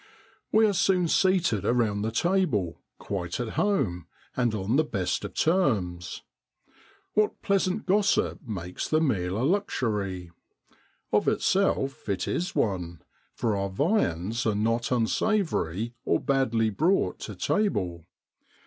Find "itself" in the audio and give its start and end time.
11.27-12.09